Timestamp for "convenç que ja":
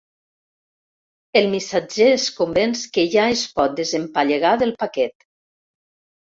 2.39-3.29